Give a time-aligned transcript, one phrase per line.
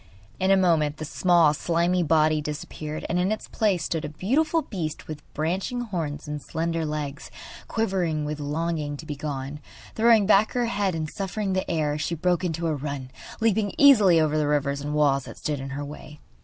[0.39, 4.63] In a moment the small, slimy body disappeared, and in its place stood a beautiful
[4.63, 7.29] beast with branching horns and slender legs,
[7.67, 9.59] quivering with longing to be gone.
[9.93, 13.11] Throwing back her head and snuffing the air, she broke into a run,
[13.41, 16.19] leaping easily over the rivers and walls that stood in her way.